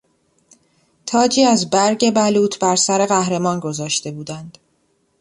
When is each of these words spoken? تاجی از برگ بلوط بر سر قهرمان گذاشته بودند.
تاجی 1.05 1.43
از 1.43 1.69
برگ 1.69 2.15
بلوط 2.15 2.59
بر 2.59 2.75
سر 2.75 3.05
قهرمان 3.05 3.59
گذاشته 3.59 4.11
بودند. 4.11 4.57